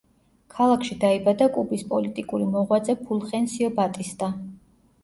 [0.53, 4.35] ქალაქში დაიბადა კუბის პოლიტიკური მოღვაწე ფულხენსიო ბატისტა.